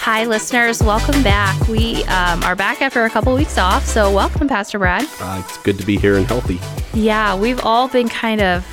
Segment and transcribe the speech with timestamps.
[0.00, 0.82] Hi, listeners.
[0.82, 1.68] Welcome back.
[1.68, 3.84] We um, are back after a couple weeks off.
[3.84, 5.06] So, welcome, Pastor Brad.
[5.20, 6.58] Uh, it's good to be here and healthy.
[6.94, 8.64] Yeah, we've all been kind of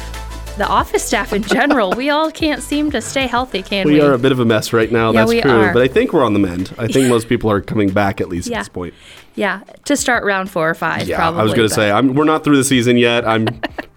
[0.58, 1.92] the office staff in general.
[1.92, 3.96] we all can't seem to stay healthy, can we?
[3.96, 5.12] We are a bit of a mess right now.
[5.12, 5.52] Yeah, that's true.
[5.52, 5.74] are.
[5.74, 6.74] But I think we're on the mend.
[6.78, 8.60] I think most people are coming back at least Yeah.
[8.60, 8.94] at this point.
[9.36, 11.42] yeah, to start round four or five, Yeah, probably.
[11.42, 13.28] I was going to say I'm, we're not through the season yet.
[13.28, 13.48] I'm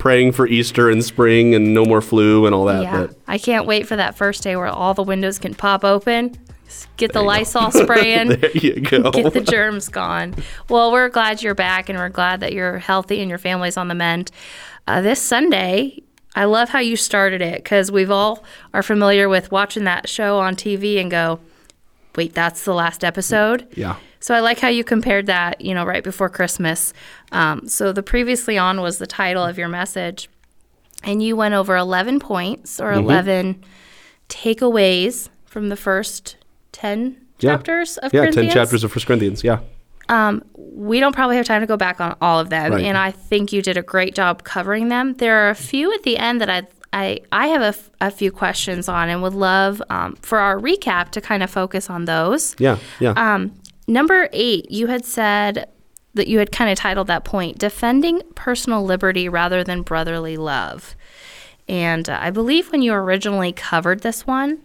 [0.02, 2.82] praying for Easter and spring and no more flu and all that.
[2.82, 5.84] Yeah, But I can't wait for that first day where all the windows can pop
[5.84, 6.36] open.
[6.96, 8.40] Get the Lysol spray in.
[8.40, 9.10] there you go.
[9.12, 10.34] get the germs gone.
[10.68, 13.86] Well, we're glad you're back and we're glad that you're healthy and your family's on
[13.86, 14.32] the mend.
[14.88, 16.02] Uh, this Sunday,
[16.34, 18.42] I love how you started it because we've all
[18.74, 21.38] are familiar with watching that show on TV and go,
[22.16, 23.68] wait, that's the last episode?
[23.76, 23.98] yeah.
[24.22, 26.94] So I like how you compared that, you know, right before Christmas.
[27.32, 30.28] Um, so the previously on was the title of your message,
[31.02, 33.04] and you went over 11 points or Mm-hmm.
[33.04, 33.64] 11
[34.28, 36.36] takeaways from the first
[36.72, 37.50] 10 Yeah.
[37.56, 39.42] chapters of Yeah, Corinthians 10 chapters of First Corinthians.
[39.44, 39.58] Yeah.
[40.56, 42.84] we don't probably have time to go back on all of them, Right.
[42.84, 45.14] and I think you did a great job covering them.
[45.14, 46.62] There are a few at the end that I
[46.94, 50.58] I, I have a, f- a few questions on, and would love um, for our
[50.60, 52.54] recap to kind of focus on those.
[52.58, 52.76] Yeah.
[53.00, 53.12] Yeah.
[53.16, 53.52] Um,
[53.86, 55.68] number eight, you had said
[56.14, 60.94] that you had kind of titled that point "Defending Personal Liberty Rather Than Brotherly Love,"
[61.68, 64.58] and uh, I believe when you originally covered this one,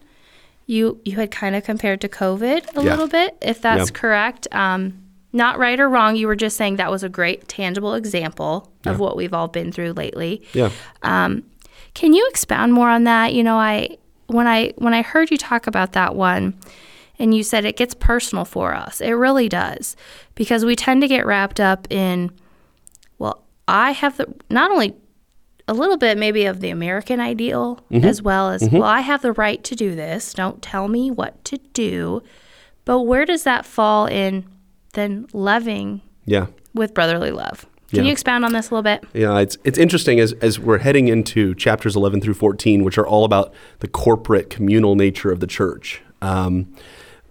[0.66, 2.90] you you had kind of compared to COVID a Yeah.
[2.92, 3.94] little bit, if that's Yeah.
[4.00, 4.48] correct.
[4.52, 5.02] Um,
[5.34, 6.16] not right or wrong.
[6.16, 9.72] You were just saying that was a great tangible example of what we've all been
[9.72, 10.42] through lately.
[10.54, 10.70] yeah.
[11.94, 13.34] Can you expound more on that?
[13.34, 16.54] You know, I when I when I heard you talk about that one
[17.20, 19.02] and you said it gets personal for us.
[19.02, 19.96] It really does.
[20.36, 22.32] Because we tend to get wrapped up in
[23.20, 24.96] well, I have the not only
[25.68, 29.34] a little bit maybe of the American ideal as well as well, I have the
[29.34, 30.34] right to do this.
[30.34, 32.22] Don't tell me what to do.
[32.86, 34.46] But where does that fall in
[34.94, 36.46] then loving Yeah.
[36.74, 37.66] with brotherly love?
[37.90, 38.06] Can Yeah.
[38.08, 39.04] you expound on this a little bit?
[39.14, 43.08] Yeah, it's it's interesting as as we're heading into chapters eleven through fourteen, which are
[43.08, 46.02] all about the corporate communal nature of the church.
[46.22, 46.68] Um,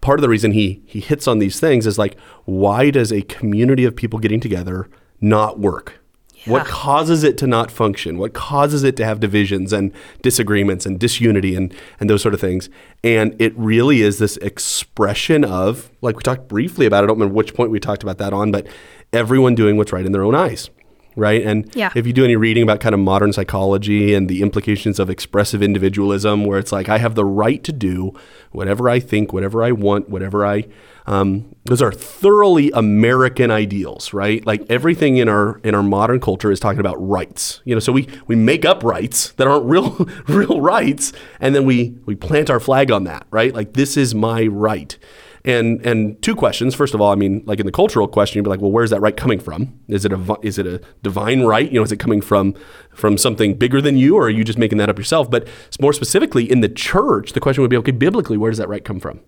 [0.06, 3.22] part of the reason he he hits on these things is like, why does a
[3.22, 4.88] community of people getting together
[5.20, 6.00] not work?
[6.44, 8.16] What causes it to not function?
[8.16, 12.40] What causes it to have divisions and disagreements and disunity and and those sort of
[12.40, 12.70] things?
[13.02, 17.02] And it really is this expression of, like we talked briefly about.
[17.02, 18.68] I don't remember which point we talked about that on, but
[19.12, 20.70] everyone doing what's right in their own eyes,
[21.16, 21.42] right?
[21.44, 21.90] And Yeah.
[21.96, 25.62] if you do any reading about kind of modern psychology and the implications of expressive
[25.62, 28.12] individualism, where it's like I have the right to do
[28.52, 30.66] whatever I think, whatever I want, whatever I,
[31.08, 34.44] um, those are thoroughly American ideals, right?
[34.44, 37.60] Like everything in our in our modern culture is talking about rights.
[37.64, 39.90] You know, so we we make up rights that aren't real
[40.28, 43.54] real rights, and then we we plant our flag on that, right?
[43.54, 44.98] Like this is my right.
[45.46, 46.74] And and two questions.
[46.74, 48.90] First of all, I mean, like in the cultural question, you'd be like, well, where's
[48.90, 49.78] that right coming from?
[49.86, 51.70] Is it a is it a divine right?
[51.70, 52.54] You know, is it coming from
[52.92, 55.30] from something bigger than you, or are you just making that up yourself?
[55.30, 55.46] But
[55.80, 58.84] more specifically, in the church, the question would be, okay, biblically, where does that right
[58.84, 59.20] come from?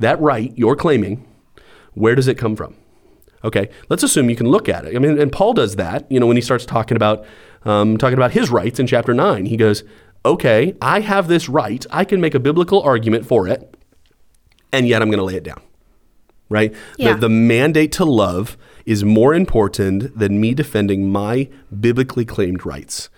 [0.00, 1.28] That right you're claiming,
[1.92, 2.74] where does it come from?
[3.44, 4.96] Okay, let's assume you can look at it.
[4.96, 6.10] I mean, and Paul does that.
[6.10, 7.26] You know, when he starts talking about
[7.66, 9.84] um, talking about his rights in chapter nine, he goes,
[10.24, 11.84] "Okay, I have this right.
[11.90, 13.76] I can make a biblical argument for it,
[14.72, 15.60] and yet I'm going to lay it down."
[16.48, 16.74] Right?
[16.98, 17.14] Yeah.
[17.14, 21.48] The, the mandate to love is more important than me defending my
[21.80, 23.08] biblically claimed rights.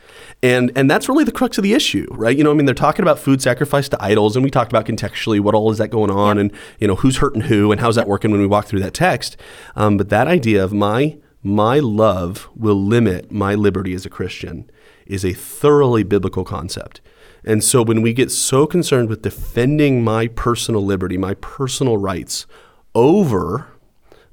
[0.42, 2.36] And and that's really the crux of the issue, right?
[2.36, 4.86] You know, I mean, they're talking about food sacrifice to idols, and we talked about
[4.86, 7.96] contextually what all is that going on, and you know who's hurting who, and how's
[7.96, 9.36] that working when we walk through that text.
[9.74, 14.70] Um, but that idea of my my love will limit my liberty as a Christian
[15.06, 17.00] is a thoroughly biblical concept.
[17.46, 22.46] And so when we get so concerned with defending my personal liberty, my personal rights
[22.94, 23.68] over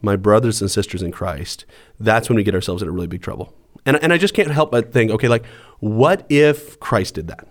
[0.01, 1.65] my brothers and sisters in Christ,
[1.99, 3.53] that's when we get ourselves into really big trouble.
[3.85, 5.45] And, and I just can't help but think, okay, like,
[5.79, 7.47] what if Christ did that?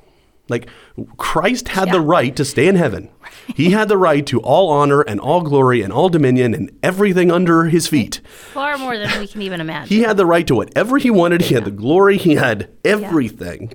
[0.49, 0.69] Like,
[1.17, 3.09] Christ had the right to stay in heaven.
[3.55, 7.31] He had the right to all honor and all glory and all dominion and everything
[7.31, 8.21] under his feet.
[8.25, 9.97] Far more than we can even imagine.
[9.97, 11.43] He had the right to whatever he wanted.
[11.43, 12.17] He had the glory.
[12.17, 13.75] He had everything.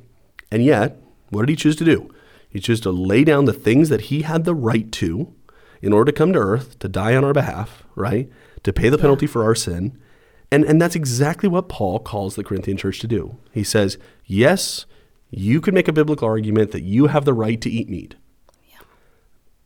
[0.51, 1.01] And yet,
[1.35, 2.13] what did he choose to do?
[2.49, 5.33] He chose to lay down the things that he had the right to
[5.81, 8.29] in order to come to earth, to die on our behalf, right?
[8.63, 9.99] To pay the penalty for our sin.
[10.51, 13.37] And, and that's exactly what Paul calls the Corinthian church to do.
[13.51, 14.85] He says, yes,
[15.29, 18.15] you could make a biblical argument that you have the right to eat meat,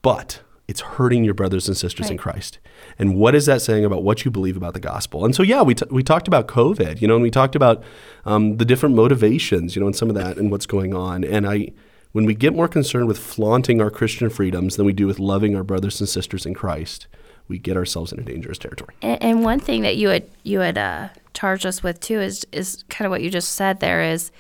[0.02, 2.60] but it's hurting your brothers and sisters in Christ.
[3.00, 5.26] And what is that saying about what you believe about the gospel?
[5.26, 7.84] And so, yeah, we, t- we talked about COVID, you know, and we talked about
[8.24, 11.24] um, the different motivations, you know, and some of that and what's going on.
[11.24, 11.72] And I
[12.12, 15.56] when we get more concerned with flaunting our Christian freedoms than we do with loving
[15.56, 17.08] our brothers and sisters in Christ,
[17.48, 18.96] we get ourselves in a dangerous territory.
[19.02, 22.46] And, and one thing that you had you had uh, charged us with too is
[22.52, 23.80] is kind of what you just said.
[23.80, 24.32] There is,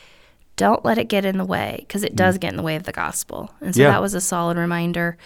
[0.65, 2.83] don't let it get in the way because it does get in the way of
[2.83, 3.51] the gospel.
[3.61, 3.83] And so Mm.
[3.85, 3.91] Yeah.
[3.91, 5.17] that was a solid reminder.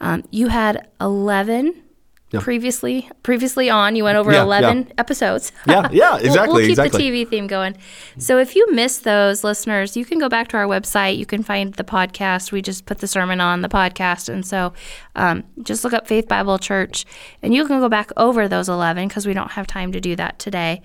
[0.00, 1.82] Um, you had eleven.
[2.30, 2.40] Yeah.
[2.40, 4.92] Previously, previously on, you went over Yeah, eleven yeah.
[4.98, 5.50] episodes.
[5.66, 7.10] Yeah, yeah, We'll- exactly, We'll, keep exactly.
[7.10, 7.74] the TV theme going.
[8.18, 11.16] So if you missed those, listeners, you can go back to our website.
[11.16, 12.52] You can find the podcast.
[12.52, 14.74] We just put the sermon on the podcast, and so
[15.16, 17.06] um, just look up Faith Bible Church,
[17.42, 20.14] and you can go back over those eleven because we don't have time to do
[20.16, 20.82] that today.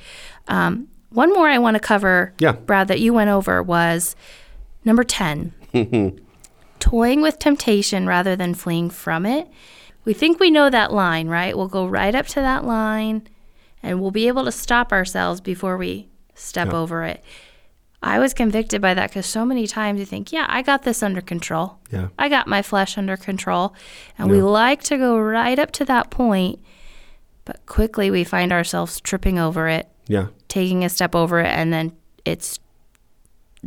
[0.47, 2.53] Um, one more I want to cover, Yeah.
[2.53, 4.15] Brad, that you went over was
[4.85, 5.53] number ten
[6.79, 9.47] toying with temptation rather than fleeing from it.
[10.05, 11.55] We think we know that line, right?
[11.55, 13.27] We'll go right up to that line
[13.81, 17.23] and we'll be able to stop ourselves before we step over it.
[18.01, 21.01] I was convicted by that because so many times you think, yeah, I got this
[21.01, 21.77] under control.
[21.89, 22.09] Yeah.
[22.19, 23.73] I got my flesh under control.
[24.17, 26.59] And we like to go right up to that point,
[27.45, 30.27] but quickly we find ourselves tripping over it, Yeah.
[30.53, 31.91] Taking a step over it, and then
[32.25, 32.59] it's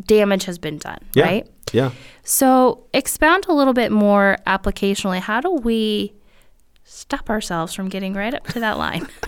[0.05, 1.25] damage has been done, Yeah.
[1.25, 1.47] right?
[1.73, 1.91] Yeah.
[2.23, 5.19] So, expound a little bit more applicationally.
[5.19, 6.13] How do we
[6.85, 9.09] stop ourselves from getting right up to that line?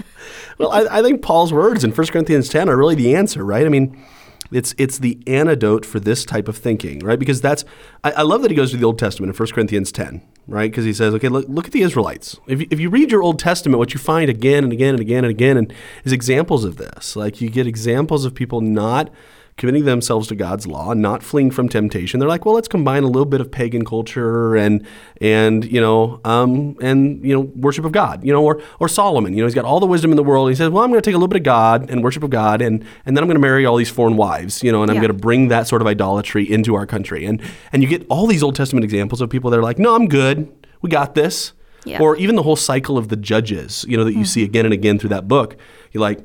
[0.59, 3.65] Well, I, I think Paul's words in 1 Corinthians 10 are really the answer, right?
[3.65, 3.97] I mean,
[4.51, 7.19] it's it's the antidote for this type of thinking, right?
[7.19, 7.65] Because that's
[8.05, 10.71] I, I love that he goes to the Old Testament in 1 Corinthians 10, right?
[10.71, 12.39] Because he says, okay, look, look at the Israelites.
[12.47, 15.01] If you, if you read your Old Testament, what you find again and again and
[15.01, 15.73] again and again and
[16.05, 17.17] is examples of this.
[17.17, 19.11] Like you get examples of people not
[19.59, 22.19] committing themselves to God's law, not fleeing from temptation.
[22.21, 24.87] They're like, well, let's combine a little bit of pagan culture and
[25.21, 29.35] and you know um, and you know worship of God, you know, or or Solomon,
[29.35, 30.49] you know, he's got all the wisdom in the world.
[30.49, 32.31] He says, well, I'm going to take a little bit of God and worship of
[32.31, 34.91] God, and and then I'm going to marry all these foreign wives, you know, and
[34.91, 35.03] I'm Yeah.
[35.03, 37.27] going to bring that sort of idolatry into our country.
[37.27, 39.95] And and you get all these Old Testament examples of people that are like, no,
[39.95, 40.49] I'm good,
[40.83, 41.53] we got this.
[41.85, 42.01] Yeah.
[42.01, 44.75] Or even the whole cycle of the judges, you know, that you see again and
[44.75, 45.57] again through that book.
[45.93, 46.19] You're like,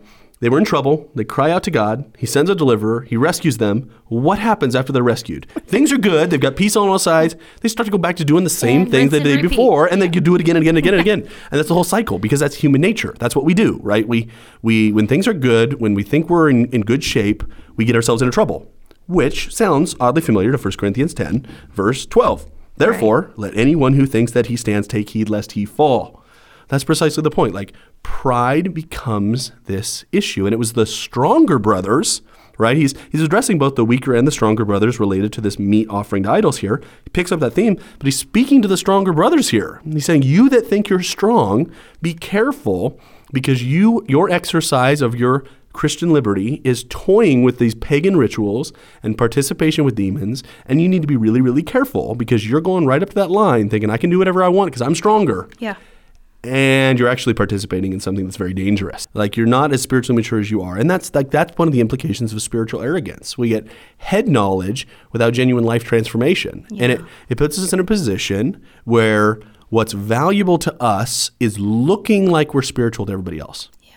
[0.44, 1.10] they were in trouble.
[1.16, 2.04] They cry out to God.
[2.18, 3.04] He sends a deliverer.
[3.04, 3.90] He rescues them.
[4.08, 5.50] What happens after they're rescued?
[5.68, 6.32] Things are good.
[6.32, 7.38] They've got peace on all sides.
[7.62, 9.52] They start to go back to doing the same And things they did repeat.
[9.52, 11.20] before, and they could do it again and again and again and again.
[11.50, 13.16] And that's the whole cycle because that's human nature.
[13.20, 14.06] That's what we do, right?
[14.06, 14.28] We,
[14.62, 17.46] we when things are good, when we think we're in, in good shape,
[17.78, 18.70] we get ourselves into trouble,
[19.08, 22.52] which sounds oddly familiar to 1 Corinthians 10, verse 12.
[22.76, 26.22] Therefore, let anyone who thinks that he stands take heed lest he fall.
[26.68, 27.54] That's precisely the point.
[27.54, 27.72] Like
[28.04, 32.22] pride becomes this issue, and it was the stronger brothers,
[32.58, 32.78] right?
[32.78, 36.24] He's he's addressing both the weaker and the stronger brothers related to this meat offering
[36.24, 36.82] to idols here.
[37.04, 39.82] He picks up that theme, but he's speaking to the stronger brothers here.
[39.84, 41.72] He's saying, "You that think you're strong,
[42.02, 43.00] be careful,
[43.32, 48.72] because you your exercise of your Christian liberty is toying with these pagan rituals
[49.02, 52.86] and participation with demons, and you need to be really, really careful because you're going
[52.86, 55.50] right up to that line thinking, I can do whatever I want because I'm stronger
[55.58, 55.76] yeah.
[56.44, 59.08] And you're actually participating in something that's very dangerous.
[59.14, 60.78] Like you're not as spiritually mature as you are.
[60.78, 63.38] And that's like that's one of the implications of spiritual arrogance.
[63.38, 63.68] We get
[63.98, 66.68] head knowledge without genuine life transformation.
[66.78, 72.30] And it, it puts us in a position where what's valuable to us is looking
[72.30, 73.70] like we're spiritual to everybody else.
[73.82, 73.96] Yeah.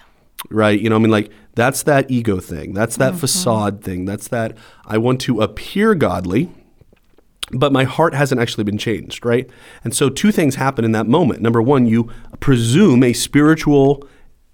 [0.49, 0.81] Right?
[0.81, 2.75] You know, I mean like that's that ego thing.
[2.75, 3.21] That's that mm-hmm.
[3.21, 4.05] facade thing.
[4.05, 6.51] That's that I want to appear godly
[7.53, 9.49] but my heart hasn't actually been changed, right?
[9.85, 11.41] And so two things happen in that moment.
[11.41, 14.07] Number one, you presume a spiritual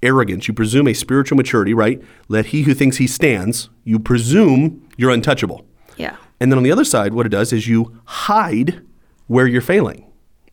[0.03, 2.03] arrogance, you presume a spiritual maturity, right?
[2.29, 5.65] Let he who thinks he stands, you presume you're untouchable.
[5.97, 6.17] Yeah.
[6.41, 8.83] And then on the other side, what it does is you hide
[9.27, 10.05] where you're failing,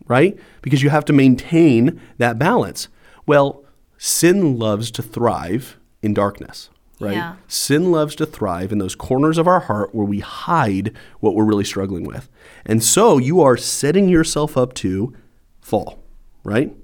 [0.07, 0.37] right?
[0.61, 2.87] Because you have to maintain that balance.
[3.25, 3.65] Well,
[3.97, 7.13] sin loves to thrive in darkness, right?
[7.13, 7.35] Yeah.
[7.47, 11.45] Sin loves to thrive in those corners of our heart where we hide what we're
[11.45, 12.29] really struggling with.
[12.65, 15.13] And so you are setting yourself up to
[15.61, 16.03] fall,
[16.43, 16.75] right?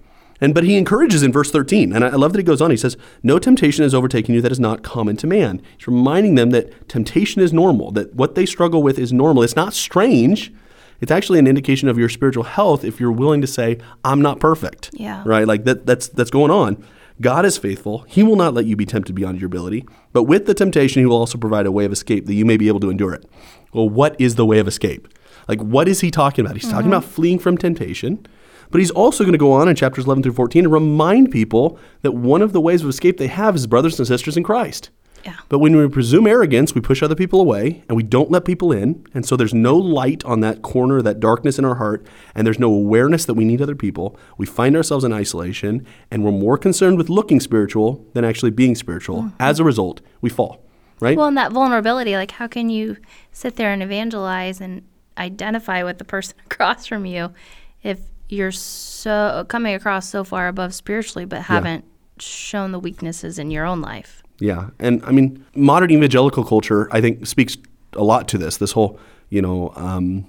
[0.42, 2.70] And but he encourages in verse 13, and I love that he goes on.
[2.70, 5.62] He says, No temptation has overtaken you that is not common to man.
[5.78, 9.44] He's reminding them that temptation is normal, that what they struggle with is normal.
[9.44, 10.54] It's not strange.
[11.02, 14.40] It's actually an indication of your spiritual health if you're willing to say, I'm not
[14.40, 14.92] perfect.
[14.94, 15.24] Yeah.
[15.26, 15.48] Right?
[15.48, 16.84] Like that that's that's going on.
[17.22, 18.00] God is faithful.
[18.08, 19.86] He will not let you be tempted beyond your ability.
[20.12, 22.58] But with the temptation, he will also provide a way of escape that you may
[22.58, 23.26] be able to endure it.
[23.74, 25.08] Well, what is the way of escape?
[25.48, 26.56] Like, what is he talking about?
[26.56, 26.94] He's talking mm-hmm.
[26.94, 28.26] about fleeing from temptation.
[28.72, 31.80] But he's also going to go on in chapters 11 through 14 and remind people
[32.02, 34.90] that one of the ways of escape they have is brothers and sisters in Christ.
[35.26, 35.38] Yeah.
[35.50, 38.72] But when we presume arrogance, we push other people away and we don't let people
[38.72, 39.06] in.
[39.14, 42.06] And so there's no light on that corner, that darkness in our heart,
[42.36, 44.18] and there's no awareness that we need other people.
[44.38, 48.76] We find ourselves in isolation and we're more concerned with looking spiritual than actually being
[48.76, 49.24] spiritual.
[49.24, 49.38] Mm-hmm.
[49.40, 50.64] As a result, we fall,
[51.00, 51.18] right?
[51.18, 52.98] Well, and that vulnerability, like how can you
[53.32, 54.84] sit there and evangelize and
[55.18, 57.34] identify with the person across from you
[57.82, 61.86] if you're so coming across so far above spiritually but haven't
[62.20, 64.22] shown the weaknesses in your own life.
[64.40, 67.58] Yeah, and I mean, modern evangelical culture, I think, speaks
[67.94, 68.58] a lot to this.
[68.58, 69.00] This whole,
[69.30, 70.26] you know, um,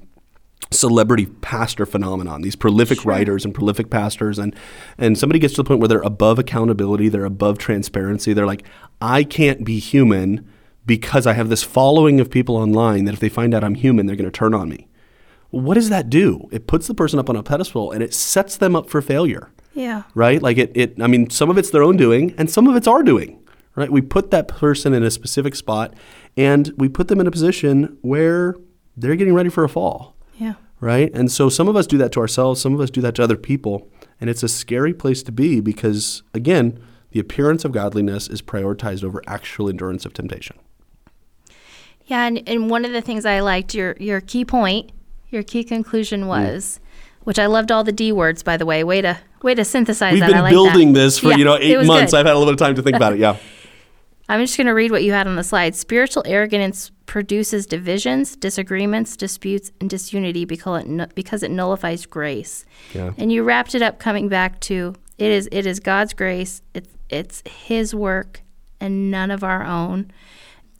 [0.71, 2.43] celebrity pastor phenomenon.
[2.43, 3.11] These prolific Sure.
[3.13, 4.55] writers and prolific pastors, and
[4.99, 8.33] and somebody gets to the point where they're above accountability, they're above transparency.
[8.33, 8.65] They're like,
[9.01, 10.47] I can't be human
[10.87, 14.07] because I have this following of people online that if they find out I'm human,
[14.07, 14.87] they're going to turn on me.
[15.51, 16.49] What does that do?
[16.53, 19.51] It puts the person up on a pedestal and it sets them up for failure
[19.75, 20.03] Yeah.
[20.15, 20.41] right?
[20.41, 22.87] Like it, it, I mean, some of it's their own doing and some of it's
[22.87, 23.39] our doing,
[23.77, 23.91] right?
[23.91, 25.95] We put that person in a specific spot
[26.37, 28.57] and we put them in a position where
[28.97, 30.55] they're getting ready for a fall, Yeah.
[30.81, 31.11] right?
[31.15, 33.23] And so some of us do that to ourselves, some of us do that to
[33.23, 33.89] other people.
[34.21, 36.81] And it's a scary place to be because, again,
[37.11, 40.57] the appearance of godliness is prioritized over actual endurance of temptation.
[42.07, 44.93] Yeah, and, and one of the things I liked your your key point,
[45.29, 46.29] your key conclusion mm.
[46.29, 46.79] was,
[47.25, 48.85] which I loved all the D words by the way.
[48.85, 50.31] Way to way to synthesize We've that.
[50.31, 51.01] I been like building that.
[51.01, 52.13] this for, Yeah, you know, eight months.
[52.13, 52.19] good.
[52.19, 53.19] I've had a little bit of time to think about it.
[53.19, 53.37] Yeah.
[54.29, 55.75] I'm just going to read what you had on the slide.
[55.77, 62.65] Spiritual arrogance produces divisions, disagreements, disputes, and disunity because it, because it nullifies grace.
[62.93, 63.13] Yeah.
[63.19, 66.63] And you wrapped it up coming back to it is it is God's grace.
[66.75, 68.43] It's it's His work
[68.81, 70.11] and none of our own.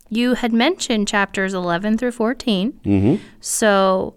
[0.09, 2.73] You had mentioned chapters 11 through 14.
[2.85, 3.23] Mm-hmm.
[3.41, 4.15] So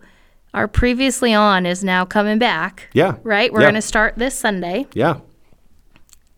[0.53, 2.89] our previously on is now coming back.
[2.93, 3.15] Yeah.
[3.24, 3.53] Right?
[3.53, 3.65] We're Yeah.
[3.67, 4.88] going to start this Sunday.
[4.93, 5.19] Yeah.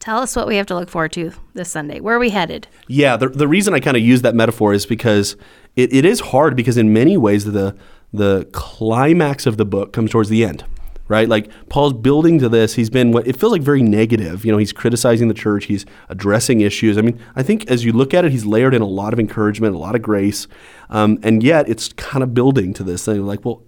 [0.01, 2.00] Tell us what we have to look forward to this Sunday.
[2.00, 2.67] Where are we headed?
[2.88, 5.38] Yeah, the, the reason I kind of use that metaphor is because
[5.75, 7.75] it, it is hard because in many ways the
[8.12, 10.65] the climax of the book comes towards the end,
[11.08, 11.29] right?
[11.29, 12.74] Like Paul's building to this.
[12.74, 14.43] He's been what it feels like very negative.
[14.43, 15.65] You know, he's criticizing the church.
[15.65, 16.98] He's addressing issues.
[16.98, 19.20] I mean, I think as you look at it, he's layered in a lot of
[19.20, 20.48] encouragement, a lot of grace,
[20.89, 23.24] um, and yet it's kind of building to this thing.
[23.24, 23.62] Like, well,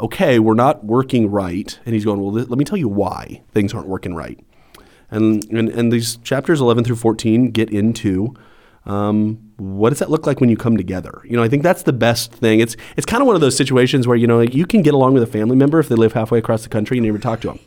[0.00, 3.72] okay, we're not working right, and he's going, well, let me tell you why things
[3.72, 4.40] aren't working right.
[5.10, 8.34] And, and, and these chapters 11 through 14 get into
[8.84, 11.20] um, what does that look like when you come together?
[11.24, 12.60] You know, I think that's the best thing.
[12.60, 15.12] It's it's kind of one of those situations where you know you can get along
[15.14, 17.40] with a family member if they live halfway across the country and you never talk
[17.42, 17.58] to them.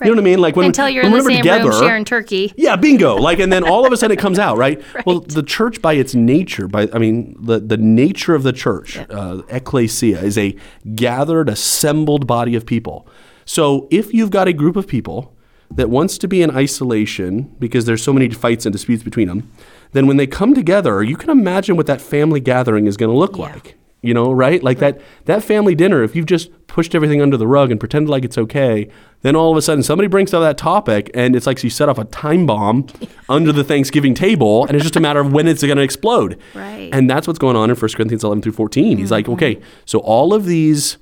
[0.00, 0.38] You know what I mean?
[0.38, 2.54] Like when Until you're when in the same together, room sharing turkey.
[2.56, 3.16] yeah, bingo.
[3.16, 4.80] Like, and then all of a sudden it comes out, right?
[5.04, 8.96] Well, the church, by its nature, by I mean, the the nature of the church,
[9.10, 10.56] uh, ecclesia, is a
[10.94, 13.06] gathered, assembled body of people.
[13.44, 15.34] So, if you've got a group of people
[15.70, 19.50] that wants to be in isolation because there's so many fights and disputes between them,
[19.92, 23.16] then when they come together, you can imagine what that family gathering is going to
[23.16, 23.44] look Yeah.
[23.52, 23.76] like.
[24.02, 24.62] You know, right?
[24.62, 26.02] Like that that family dinner.
[26.02, 28.88] If you've just pushed everything under the rug and pretended like it's okay,
[29.20, 31.90] then all of a sudden somebody brings up that topic, and it's like you set
[31.90, 32.86] off a time bomb
[33.28, 36.38] under the Thanksgiving table, and it's just a matter of when it's going to explode.
[36.54, 36.88] Right.
[36.94, 38.96] And that's what's going on in 1 Corinthians 11 through 14.
[38.96, 39.34] He's like, mm-hmm.
[39.34, 40.96] okay, so all of these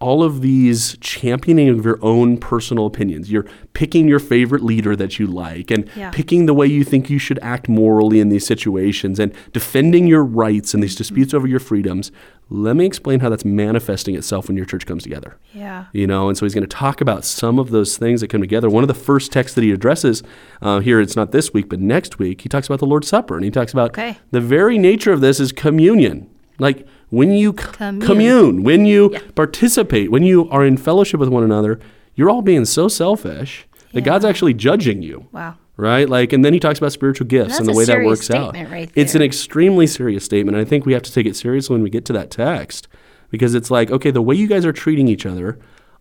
[0.00, 3.30] all of these championing of your own personal opinions.
[3.30, 6.10] You're picking your favorite leader that you like and Yeah.
[6.10, 10.24] picking the way you think you should act morally in these situations and defending your
[10.24, 12.10] rights and these disputes over your freedoms.
[12.48, 15.36] Let me explain how that's manifesting itself when your church comes together.
[15.52, 15.86] Yeah.
[15.92, 18.40] You know, and so he's going to talk about some of those things that come
[18.40, 18.68] together.
[18.70, 20.22] One of the first texts that he addresses
[20.62, 23.34] uh, here, it's not this week, but next week, he talks about the Lord's Supper.
[23.34, 24.18] And he talks about Okay.
[24.30, 26.28] the very nature of this is communion.
[26.58, 28.00] Like when you c- Commune.
[28.06, 29.20] commune, when you Yeah.
[29.34, 31.78] participate, when you are in fellowship with one another,
[32.14, 35.26] you're all being so selfish that God's actually judging you.
[35.32, 35.54] Wow.
[35.76, 36.08] Right?
[36.08, 38.54] Like, and then he talks about spiritual gifts and, that's the way that works out.
[38.54, 40.56] right It's an extremely serious statement.
[40.56, 42.88] And I think we have to take it seriously when we get to that text
[43.30, 45.58] because it's like, okay, the way you guys are treating each other,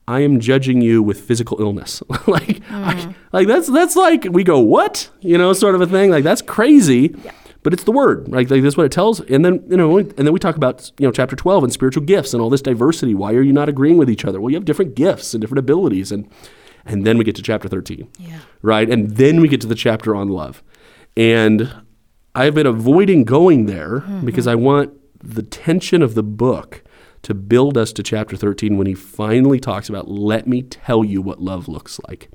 [0.07, 2.01] I am judging you with physical illness.
[2.27, 3.15] like, I- Mm.
[3.33, 6.09] like that's that's like we go what you know sort of a thing.
[6.11, 7.13] Like that's crazy.
[7.65, 8.47] But it's the word, right?
[8.47, 9.21] Like that's what it tells.
[9.21, 12.03] And then you know, and then we talk about you know chapter twelve and spiritual
[12.03, 13.15] gifts and all this diversity.
[13.15, 14.39] Why are you not agreeing with each other?
[14.39, 16.29] Well, you have different gifts and different abilities, and
[16.85, 18.37] and then we get to chapter thirteen, Yeah.
[18.61, 18.87] right?
[18.87, 20.61] And then we get to the chapter on love,
[21.17, 21.73] and
[22.35, 24.27] I've been avoiding going there mm-hmm.
[24.27, 24.93] because I want
[25.23, 26.83] the tension of the book
[27.23, 31.23] to build us to chapter 13 when he finally talks about, let me tell you
[31.23, 32.29] what love looks like.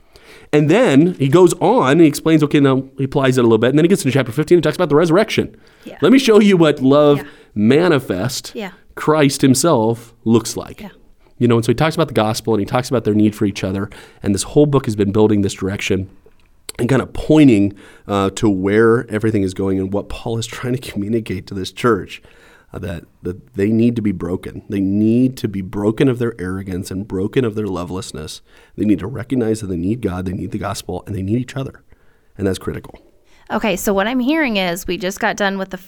[0.52, 3.58] And then he goes on and he explains, okay, now he applies it a little
[3.58, 3.70] bit.
[3.70, 5.56] And then he gets into chapter 15 and talks about the resurrection.
[5.84, 5.98] Yeah.
[6.02, 7.24] Let me show you what love Yeah.
[7.54, 8.72] manifest Yeah.
[8.94, 10.84] Christ himself looks like.
[11.38, 13.34] You know, and so he talks about the gospel and he talks about their need
[13.34, 13.88] for each other.
[14.22, 16.10] And this whole book has been building this direction
[16.78, 17.72] and kind of pointing
[18.06, 21.72] uh, to where everything is going and what Paul is trying to communicate to this
[21.72, 22.20] church.
[22.72, 24.62] That, that they need to be broken.
[24.68, 28.42] They need to be broken of their arrogance and broken of their lovelessness.
[28.76, 31.38] They need to recognize that they need God, they need the gospel, and they need
[31.38, 31.82] each other.
[32.38, 32.98] And that's critical.
[33.50, 35.80] Okay, so what I'm hearing is we just got done with the.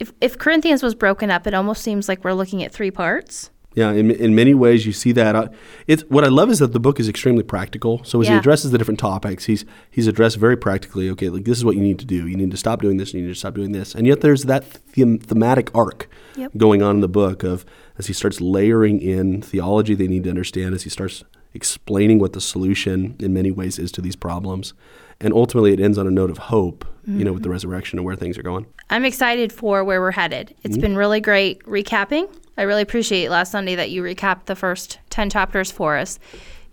[0.00, 3.50] If, if Corinthians was broken up, it almost seems like we're looking at three parts.
[3.74, 5.34] Yeah, in, in many ways, you see that.
[5.34, 5.48] Uh,
[5.86, 8.04] it's what I love is that the book is extremely practical.
[8.04, 11.08] So as he addresses the different topics, he's he's addressed very practically.
[11.10, 12.26] Okay, like this is what you need to do.
[12.26, 13.14] You need to stop doing this.
[13.14, 13.94] You need to stop doing this.
[13.94, 14.64] And yet there's that
[14.94, 16.52] them- thematic arc Yep.
[16.56, 17.64] going on in the book of
[17.98, 20.74] as he starts layering in theology they need to understand.
[20.74, 21.24] As he starts
[21.54, 24.72] explaining what the solution in many ways is to these problems,
[25.20, 26.84] and ultimately it ends on a note of hope.
[27.04, 28.64] You know, with the resurrection and where things are going.
[28.88, 30.54] I'm excited for where we're headed.
[30.62, 32.32] It's been really great recapping.
[32.56, 36.18] I really appreciate last Sunday that you recapped the first 10 chapters for us.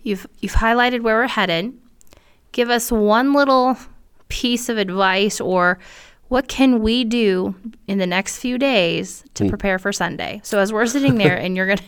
[0.03, 1.77] You've you've highlighted where we're headed.
[2.51, 3.77] Give us one little
[4.27, 5.79] piece of advice or
[6.27, 7.55] what can we do
[7.87, 9.49] in the next few days to hmm.
[9.49, 10.41] prepare for Sunday?
[10.43, 11.83] So as we're sitting there and you're going to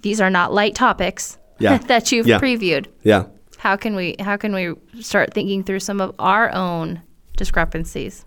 [0.00, 1.78] these are not light topics Yeah.
[1.88, 2.38] that you've Yeah.
[2.38, 2.86] previewed.
[3.02, 3.26] Yeah.
[3.58, 7.02] How can we how can we start thinking through some of our own
[7.36, 8.24] discrepancies?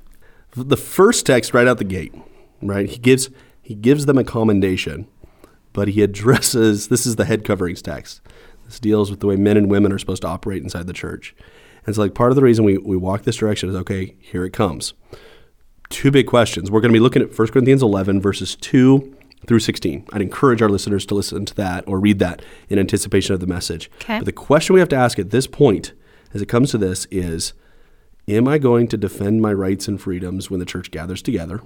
[0.56, 2.14] the first text right out the gate,
[2.62, 2.90] right?
[2.90, 3.30] He gives
[3.70, 5.08] he gives them a commendation,
[5.74, 8.20] but he addresses this is the head coverings text.
[8.66, 11.36] This deals with the way men and women are supposed to operate inside the church.
[11.86, 14.44] And so like part of the reason we, we walk this direction is okay, here
[14.44, 14.96] it comes.
[15.90, 16.72] Two big questions.
[16.72, 20.08] We're going to be looking at 1 Corinthians 11 verses 2 through 16.
[20.14, 23.46] I'd encourage our listeners to listen to that or read that in anticipation of the
[23.46, 23.92] message.
[24.02, 24.18] Okay.
[24.18, 25.94] But the question we have to ask at this point
[26.34, 27.54] as it comes to this is
[28.28, 31.62] Am I going to defend my rights and freedoms when the church gathers together?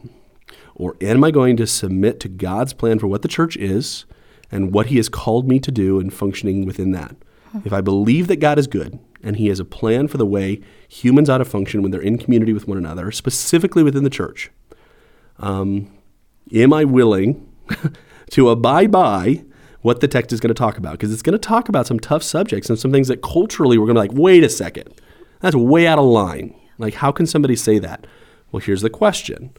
[0.75, 4.05] Or am I going to submit to God's plan for what the church is
[4.51, 7.15] and what He has called me to do and functioning within that?
[7.65, 10.61] If I believe that God is good and He has a plan for the way
[10.87, 14.51] humans ought to function when they're in community with one another, specifically within the church,
[15.37, 15.91] um,
[16.53, 17.47] am I willing
[18.31, 19.43] to abide by
[19.81, 20.93] what the text is going to talk about?
[20.93, 23.85] Because it's going to talk about some tough subjects and some things that culturally we're
[23.85, 24.93] going to be like, wait a second,
[25.39, 26.55] that's way out of line.
[26.77, 28.07] Like, how can somebody say that?
[28.51, 29.53] Well, here's the question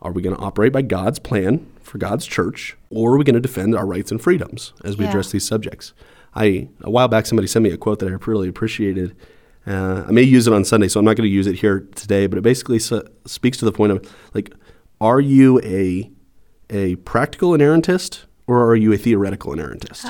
[0.00, 3.34] Are we going to operate by God's plan for God's church, or are we going
[3.34, 5.10] to defend our rights and freedoms as we Yeah.
[5.10, 5.92] address these subjects?
[6.34, 9.14] I a while back somebody sent me a quote that I really appreciated.
[9.66, 11.80] Uh, I may use it on Sunday, so I'm not going to use it here
[11.94, 12.26] today.
[12.26, 12.78] But it basically
[13.26, 14.54] speaks to the point of like,
[15.00, 16.10] are you a
[16.70, 20.04] a practical inerrantist or are you a theoretical inerrantist?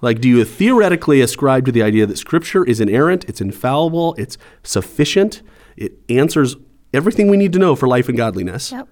[0.00, 4.38] Like, do you theoretically ascribe to the idea that Scripture is inerrant, it's infallible, it's
[4.62, 5.42] sufficient,
[5.76, 6.56] it answers
[6.94, 8.72] everything we need to know for life and godliness?
[8.72, 8.88] Yep.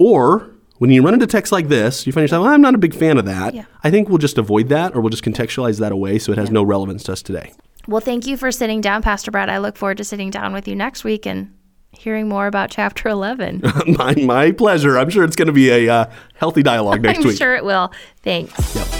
[0.00, 2.78] Or when you run into texts like this, you find yourself, well, I'm not a
[2.78, 3.54] big fan of that.
[3.54, 3.66] Yeah.
[3.84, 6.50] I think we'll just avoid that or we'll just contextualize that away so it has
[6.50, 7.52] no relevance to us today.
[7.86, 9.50] Well, thank you for sitting down, Pastor Brad.
[9.50, 11.54] I look forward to sitting down with you next week and
[11.92, 13.60] hearing more about chapter 11.
[13.88, 14.98] my, my pleasure.
[14.98, 17.36] I'm sure it's going to be a uh, healthy dialogue next I'm week.
[17.36, 17.92] sure it will.
[18.22, 18.99] Thanks.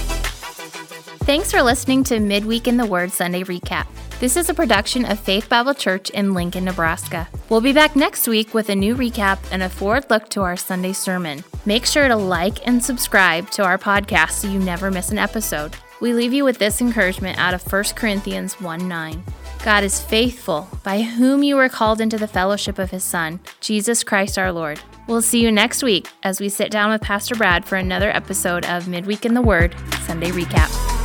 [1.31, 3.87] Thanks for listening to Midweek in the Word Sunday Recap.
[4.19, 7.25] This is a production of Faith Bible Church in Lincoln, Nebraska.
[7.47, 10.57] We'll be back next week with a new recap and a forward look to our
[10.57, 11.45] Sunday sermon.
[11.65, 15.73] Make sure to like and subscribe to our podcast so you never miss an episode.
[16.01, 19.23] We leave you with this encouragement out of 1 Corinthians 1 9.
[19.63, 24.03] God is faithful, by whom you were called into the fellowship of his Son, Jesus
[24.03, 24.81] Christ our Lord.
[25.07, 28.65] We'll see you next week as we sit down with Pastor Brad for another episode
[28.65, 31.00] of Midweek in the Word Sunday Recap.